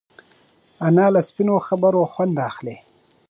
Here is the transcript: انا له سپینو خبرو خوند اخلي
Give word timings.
انا 0.87 1.05
له 1.13 1.21
سپینو 1.29 1.55
خبرو 1.67 2.01
خوند 2.13 2.35
اخلي 2.49 2.75